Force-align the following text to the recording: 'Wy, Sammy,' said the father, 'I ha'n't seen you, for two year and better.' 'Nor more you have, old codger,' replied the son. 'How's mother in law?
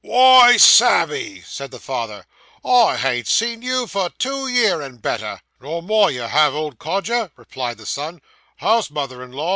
'Wy, 0.03 0.57
Sammy,' 0.57 1.41
said 1.45 1.69
the 1.69 1.77
father, 1.79 2.25
'I 2.65 2.97
ha'n't 2.97 3.27
seen 3.27 3.61
you, 3.61 3.85
for 3.85 4.09
two 4.09 4.47
year 4.47 4.81
and 4.81 4.99
better.' 4.99 5.39
'Nor 5.59 5.83
more 5.83 6.09
you 6.09 6.21
have, 6.21 6.55
old 6.55 6.79
codger,' 6.79 7.29
replied 7.37 7.77
the 7.77 7.85
son. 7.85 8.19
'How's 8.57 8.89
mother 8.89 9.21
in 9.21 9.31
law? 9.31 9.49